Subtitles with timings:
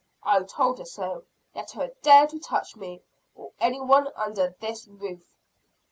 [0.23, 1.25] I told her so.
[1.53, 3.03] Let her dare to touch me,
[3.35, 5.29] or any one under this roof!"